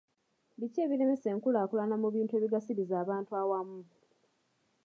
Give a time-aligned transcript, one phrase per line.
[0.59, 3.79] Biki ebiremesa enkulaakulana mu bintu ebigasiriza abantu awamu?